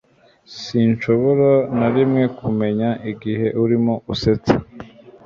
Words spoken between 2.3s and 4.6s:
kumenya igihe urimo usetsa